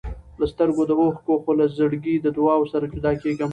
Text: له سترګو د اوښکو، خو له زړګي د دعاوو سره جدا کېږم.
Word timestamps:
له 0.39 0.45
سترګو 0.53 0.81
د 0.87 0.91
اوښکو، 1.01 1.33
خو 1.43 1.51
له 1.59 1.65
زړګي 1.77 2.15
د 2.19 2.27
دعاوو 2.37 2.71
سره 2.73 2.85
جدا 2.93 3.11
کېږم. 3.23 3.49